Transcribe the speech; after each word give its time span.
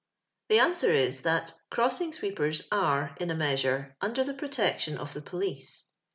"The 0.49 0.57
answer 0.57 0.89
is, 0.89 1.21
that 1.21 1.53
crossing 1.69 2.11
sweepers 2.11 2.63
are, 2.71 3.13
in 3.19 3.29
a 3.29 3.35
measure, 3.35 3.95
under 4.01 4.23
tlio 4.25 4.35
protection 4.35 4.97
of 4.97 5.13
the 5.13 5.21
police. 5.21 5.91